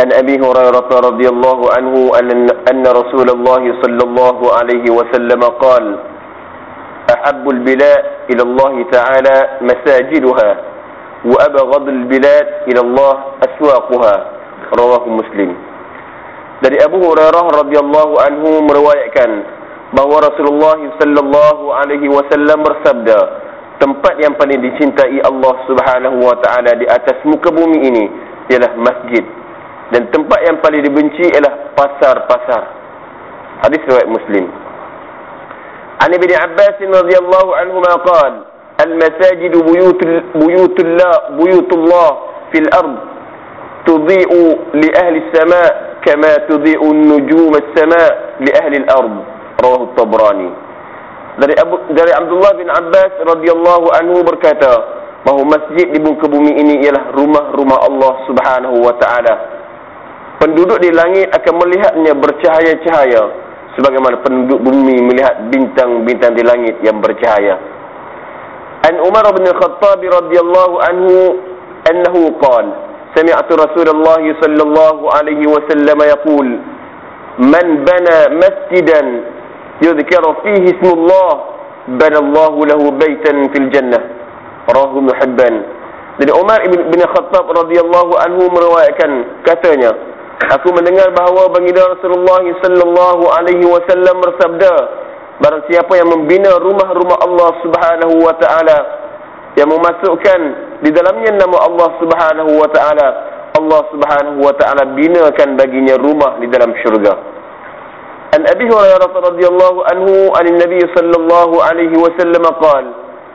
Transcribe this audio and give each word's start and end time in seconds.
عن 0.00 0.08
أبي 0.12 0.34
هريرة 0.44 0.90
رضي 1.08 1.26
الله 1.28 1.58
عنه 1.76 1.94
أن, 2.72 2.84
رسول 2.86 3.28
الله 3.30 3.62
صلى 3.82 4.02
الله 4.04 4.38
عليه 4.58 4.84
وسلم 4.92 5.42
قال 5.64 5.84
أحب 7.16 7.50
البلاد 7.50 8.04
إلى 8.30 8.42
الله 8.42 8.74
تعالى 8.92 9.36
مساجدها 9.60 10.50
وأبغض 11.24 11.88
البلاد 11.88 12.46
إلى 12.68 12.80
الله 12.80 13.14
أسواقها. 13.48 14.14
رواه 14.76 15.04
مسلم. 15.08 15.50
Dari 16.60 16.76
Abu 16.84 17.00
Hurairah 17.00 17.44
radhiyallahu 17.64 18.20
anhu 18.20 18.68
meriwayatkan 18.68 19.30
bahawa 19.96 20.28
Rasulullah 20.28 20.76
sallallahu 21.00 21.72
alaihi 21.72 22.04
wasallam 22.12 22.68
bersabda 22.68 23.48
tempat 23.79 24.15
yang 24.23 24.33
paling 24.39 24.59
dicintai 24.63 25.19
Allah 25.23 25.53
Subhanahu 25.67 26.17
wa 26.23 26.35
taala 26.39 26.71
di 26.79 26.87
atas 26.87 27.19
muka 27.27 27.51
bumi 27.51 27.79
ini 27.89 28.05
ialah 28.51 28.71
masjid 28.79 29.23
dan 29.91 30.07
tempat 30.09 30.39
yang 30.47 30.57
paling 30.63 30.81
dibenci 30.81 31.27
ialah 31.35 31.75
pasar-pasar 31.75 32.63
hadis 33.67 33.81
riwayat 33.85 34.09
Muslim 34.09 34.45
An 35.95 36.11
Ibn 36.11 36.31
Abbas 36.43 36.75
radhiyallahu 36.83 37.49
anhu 37.61 37.77
ma 37.83 37.95
qala 38.03 38.39
المساجد 38.75 39.55
بيوت 39.71 40.01
بيوت 40.35 40.77
الله 40.83 41.13
بيوت 41.39 41.71
الله 41.79 42.09
في 42.51 42.57
الأرض 42.59 42.95
تضيء 43.87 44.31
لأهل 44.73 45.15
السماء 45.23 45.71
كما 46.05 46.31
تضيء 46.51 46.81
النجوم 46.91 47.51
السماء 47.55 48.11
لأهل 48.39 48.73
الأرض 48.75 49.15
رواه 49.63 49.81
الطبراني 49.83 50.49
dari 51.39 51.55
Abu, 51.59 51.75
dari 51.91 52.11
Abdullah 52.15 52.53
bin 52.55 52.71
Abbas 52.71 53.13
radhiyallahu 53.19 53.87
anhu 53.91 54.23
berkata 54.23 54.71
bahawa 55.27 55.43
masjid 55.57 55.89
di 55.91 55.99
muka 55.99 56.31
bumi 56.31 56.55
ini 56.55 56.85
ialah 56.85 57.11
rumah-rumah 57.11 57.79
Allah 57.83 58.13
Subhanahu 58.29 58.77
wa 58.79 58.93
taala. 58.95 59.35
Penduduk 60.39 60.79
di 60.79 60.91
langit 60.95 61.31
akan 61.31 61.53
melihatnya 61.59 62.13
bercahaya-cahaya 62.15 63.23
sebagaimana 63.75 64.23
penduduk 64.23 64.63
bumi 64.63 65.01
melihat 65.03 65.49
bintang-bintang 65.51 66.37
di 66.37 66.43
langit 66.45 66.75
yang 66.85 67.03
bercahaya. 67.03 67.59
An 68.85 69.01
Umar 69.01 69.25
bin 69.33 69.49
Khattab 69.49 69.99
radhiyallahu 69.99 70.75
anhu 70.87 71.15
annahu 71.89 72.31
qala 72.39 72.85
سمعت 73.15 73.47
رسول 73.47 73.87
الله 73.95 74.23
صلى 74.43 74.61
الله 74.67 74.97
عليه 75.15 75.41
وسلم 75.47 75.99
يقول 76.03 76.47
من 77.39 77.65
بنى 77.87 78.19
مسجدا 78.43 79.01
يذكر 79.82 80.24
فيه 80.42 80.64
اسم 80.64 80.86
الله 80.98 81.30
بنى 81.88 82.18
الله 82.18 82.52
fil 82.60 83.16
jannah 83.24 83.48
في 83.52 83.58
الجنة 83.58 84.00
Dari 86.20 86.32
Umar 86.36 86.60
bin 86.68 87.00
Khattab 87.00 87.48
radhiyallahu 87.48 88.12
anhu 88.20 88.44
meriwayatkan 88.52 89.40
katanya 89.40 89.88
Aku 90.52 90.72
mendengar 90.72 91.08
bahawa 91.16 91.48
baginda 91.52 91.84
Rasulullah 91.96 92.44
sallallahu 92.60 93.24
alaihi 93.28 93.64
wasallam 93.64 94.20
bersabda 94.24 94.72
barang 95.40 95.64
siapa 95.68 95.96
yang 95.96 96.12
membina 96.12 96.56
rumah-rumah 96.60 97.16
Allah 97.24 97.50
Subhanahu 97.64 98.14
wa 98.20 98.34
taala 98.36 98.78
yang 99.56 99.68
memasukkan 99.68 100.40
di 100.80 100.92
dalamnya 100.92 101.36
nama 101.36 101.56
Allah 101.64 101.88
Subhanahu 102.00 102.52
wa 102.56 102.68
taala 102.72 103.08
Allah 103.56 103.80
Subhanahu 103.92 104.38
wa 104.40 104.52
taala 104.56 104.96
binakan 104.96 105.60
baginya 105.60 106.00
rumah 106.00 106.40
di 106.40 106.48
dalam 106.48 106.72
syurga. 106.80 107.39
عن 108.40 108.46
أبي 108.56 108.64
هريرة 108.64 109.12
رضي 109.28 109.44
الله 109.52 109.74
عنه 109.90 110.06
عن 110.36 110.46
النبي 110.48 110.80
صلى 110.96 111.16
الله 111.20 111.64
عليه 111.64 111.92
وسلم 112.04 112.44
قال 112.64 112.84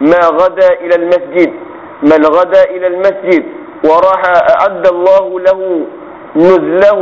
ما 0.00 0.22
غدا 0.40 0.68
إلى 0.80 0.94
المسجد 0.94 1.50
من 2.02 2.24
غدا 2.26 2.62
إلى 2.70 2.86
المسجد 2.86 3.44
وراح 3.84 4.22
أعد 4.56 4.86
الله 4.86 5.40
له 5.40 5.60
نزله 6.36 7.00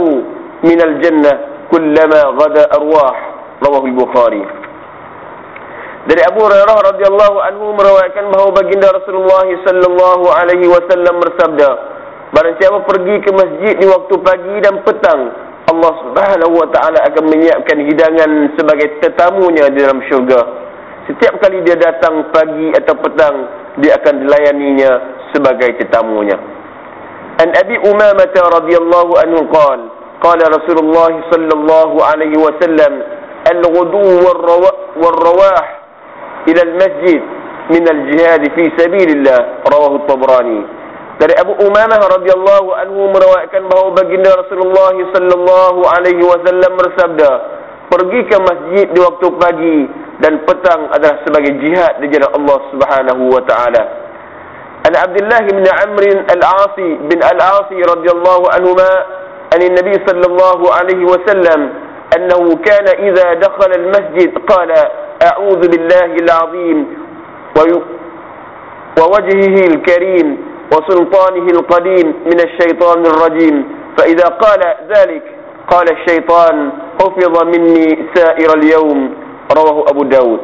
من 0.65 0.79
الجنة 0.89 1.33
كلما 1.73 2.21
غدا 2.41 2.65
أرواح 2.79 3.17
رواه 3.67 3.85
البخاري 3.85 4.45
dari 6.09 6.25
Abu 6.25 6.41
Hurairah 6.41 6.77
radhiyallahu 6.89 7.37
anhu 7.53 7.77
meriwayatkan 7.77 8.33
bahawa 8.33 8.51
baginda 8.57 8.89
Rasulullah 8.97 9.45
sallallahu 9.67 10.25
alaihi 10.41 10.65
wasallam 10.65 11.21
bersabda 11.21 11.71
Barang 12.33 12.57
siapa 12.61 12.81
pergi 12.89 13.25
ke 13.25 13.31
masjid 13.33 13.75
di 13.77 13.85
waktu 13.89 14.15
pagi 14.25 14.57
dan 14.65 14.81
petang 14.89 15.48
Allah 15.72 15.94
Subhanahu 16.06 16.54
wa 16.60 16.68
taala 16.70 17.00
akan 17.08 17.24
menyiapkan 17.32 17.78
hidangan 17.88 18.32
sebagai 18.60 19.00
tetamunya 19.00 19.72
di 19.72 19.80
dalam 19.80 20.00
syurga. 20.12 20.42
Setiap 21.08 21.40
kali 21.44 21.64
dia 21.68 21.76
datang 21.76 22.32
pagi 22.32 22.72
atau 22.76 22.96
petang, 23.00 23.36
dia 23.80 24.00
akan 24.00 24.24
dilayaninya 24.24 24.92
sebagai 25.36 25.76
tetamunya. 25.80 26.40
An 27.44 27.50
Abi 27.58 27.76
Umamah 27.82 28.32
radhiyallahu 28.32 29.12
anhu 29.20 29.42
qala, 29.52 29.86
qala 30.24 30.44
Rasulullah 30.48 31.12
sallallahu 31.28 31.96
alaihi 32.00 32.40
wasallam, 32.40 32.94
al-ghudu 33.52 34.24
wal-rawah 35.00 35.84
إلى 36.48 36.62
المسجد 36.62 37.22
من 37.70 37.90
الجهاد 37.92 38.44
في 38.56 38.72
سبيل 38.78 39.10
الله 39.18 39.40
رواه 39.74 39.96
الطبراني 39.96 40.62
dari 41.19 41.35
Abu 41.35 41.51
Umamah 41.59 41.99
radhiyallahu 41.99 42.69
anhu 42.79 43.11
meriwayatkan 43.11 43.67
bahawa 43.67 43.91
baginda 43.99 44.39
Rasulullah 44.39 44.95
sallallahu 44.95 45.81
alaihi 45.91 46.23
wasallam 46.23 46.73
bersabda 46.79 47.31
pergi 47.91 48.21
ke 48.31 48.37
masjid 48.39 48.87
di 48.87 49.01
waktu 49.03 49.27
pagi 49.35 49.79
dan 50.23 50.39
petang 50.47 50.87
adalah 50.95 51.19
sebagai 51.27 51.59
jihad 51.59 51.99
di 51.99 52.07
jalan 52.15 52.31
Allah 52.39 52.59
Subhanahu 52.71 53.23
wa 53.35 53.43
taala 53.51 53.83
An 54.87 54.95
Abdullah 54.95 55.43
bin 55.43 55.67
Amr 55.67 56.03
al-Asi 56.31 56.89
bin 57.11 57.19
al-Asi 57.19 57.77
radhiyallahu 57.83 58.45
anhuma 58.55 58.91
an 59.51 59.61
Nabi 59.75 59.95
sallallahu 60.07 60.65
alaihi 60.71 61.03
wasallam 61.03 61.61
annahu 62.15 62.55
kana 62.63 62.95
idza 62.95 63.27
dakhala 63.43 63.75
al-masjid 63.75 64.31
qala 64.47 65.07
أعوذ 65.19 65.59
بالله 65.67 66.11
العظيم 66.23 66.79
ووجهه 68.99 69.57
الكريم 69.73 70.48
وسلطانه 70.73 71.47
القديم 71.57 72.07
من 72.27 72.39
الشيطان 72.47 73.01
الرجيم 73.07 73.57
فإذا 73.99 74.25
قال 74.29 74.61
ذلك 74.97 75.23
قال 75.71 75.87
الشيطان 75.97 76.73
حفظ 77.01 77.35
مني 77.45 78.07
سائر 78.15 78.51
اليوم 78.59 78.99
رواه 79.57 79.85
أبو 79.91 80.03
داود 80.03 80.41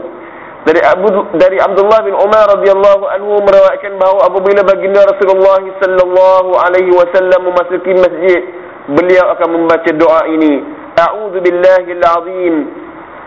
dari 0.65 0.81
Abu 0.81 1.13
dari 1.37 1.61
Abdullah 1.61 2.01
bin 2.09 2.17
Umar 2.17 2.49
radhiyallahu 2.57 3.05
anhu 3.13 3.37
meriwayatkan 3.45 4.01
bahawa 4.01 4.33
apabila 4.33 4.65
baginda 4.65 5.05
Rasulullah 5.05 5.61
sallallahu 5.61 6.57
alaihi 6.57 6.89
wasallam 6.89 7.53
memasuki 7.53 7.93
masjid 8.01 8.41
beliau 8.89 9.29
akan 9.37 9.49
membaca 9.61 9.93
doa 9.93 10.25
ini 10.25 10.65
a'udzu 10.97 11.39
billahil 11.45 12.01
azim 12.01 12.57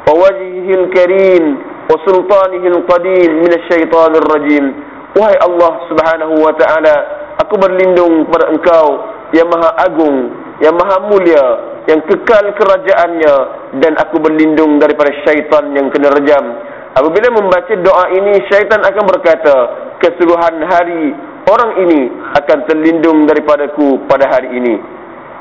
ووجهه 0.08 0.68
الكريم 0.82 1.44
وسلطانه 1.92 2.64
القديم 2.74 3.30
من 3.44 3.52
الشيطان 3.60 4.12
الرجيم 4.16 4.66
Wahai 5.18 5.38
Allah 5.42 5.72
subhanahu 5.90 6.36
wa 6.46 6.54
ta'ala 6.54 6.96
Aku 7.42 7.58
berlindung 7.58 8.30
kepada 8.30 8.54
engkau 8.54 8.88
Yang 9.34 9.48
maha 9.50 9.72
agung 9.82 10.18
Yang 10.62 10.76
maha 10.78 10.98
mulia 11.10 11.46
Yang 11.90 12.02
kekal 12.14 12.46
kerajaannya 12.54 13.36
Dan 13.82 13.98
aku 13.98 14.22
berlindung 14.22 14.78
daripada 14.78 15.10
syaitan 15.26 15.74
yang 15.74 15.90
kena 15.90 16.14
rejam. 16.14 16.46
Apabila 16.94 17.34
membaca 17.34 17.74
doa 17.82 18.06
ini 18.14 18.46
Syaitan 18.46 18.86
akan 18.86 19.04
berkata 19.10 19.56
Keseluruhan 19.98 20.62
hari 20.70 21.18
Orang 21.48 21.80
ini 21.80 22.12
akan 22.36 22.68
terlindung 22.68 23.24
daripadaku 23.24 24.04
pada 24.12 24.28
hari 24.28 24.52
ini. 24.52 24.76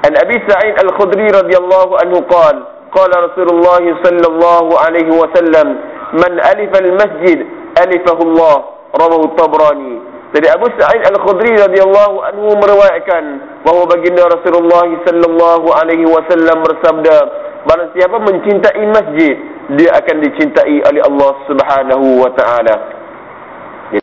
An 0.07 0.15
Abi 0.15 0.39
Sa'id 0.47 0.79
Al-Khudri 0.79 1.27
radhiyallahu 1.35 1.99
anhu 1.99 2.23
qala 2.31 2.63
qala 2.95 3.27
Rasulullah 3.27 3.83
sallallahu 4.07 4.71
alaihi 4.87 5.11
wasallam 5.11 5.67
man 6.15 6.33
alifa 6.47 6.79
al-masjid 6.79 7.43
alifahu 7.75 8.23
Allah 8.23 8.76
rawahu 8.95 9.35
tabrani 9.35 10.17
jadi 10.35 10.53
Abu 10.53 10.67
Sa'id 10.75 11.01
Al-Khudri 11.07 11.55
radhiyallahu 11.55 12.17
anhu 12.29 12.61
meriwayatkan 12.61 13.25
bahawa 13.63 13.89
baginda 13.89 14.27
Rasulullah 14.27 14.85
sallallahu 15.07 15.67
alaihi 15.71 16.05
wasallam 16.05 16.67
bersabda, 16.67 17.17
barang 17.65 17.91
siapa 17.95 18.17
mencintai 18.21 18.85
masjid, 18.91 19.33
dia 19.79 19.91
akan 19.97 20.17
dicintai 20.27 20.83
oleh 20.83 21.01
Allah 21.09 21.33
Subhanahu 21.47 22.07
wa 22.21 22.31
taala. 22.35 22.77